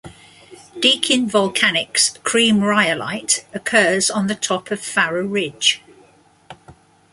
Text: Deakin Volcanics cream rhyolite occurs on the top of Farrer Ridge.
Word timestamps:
Deakin 0.79 1.29
Volcanics 1.29 2.17
cream 2.23 2.61
rhyolite 2.63 3.45
occurs 3.53 4.09
on 4.09 4.25
the 4.25 4.33
top 4.33 4.71
of 4.71 4.81
Farrer 4.81 5.27
Ridge. 5.27 5.83